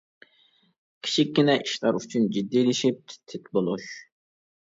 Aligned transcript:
كىچىككىنە 1.07 1.57
ئىشلار 1.65 1.99
ئۈچۈن 1.99 2.25
جىددىيلىشىپ، 2.37 2.99
تىت-تىت 3.13 3.53
بولۇش. 3.59 3.87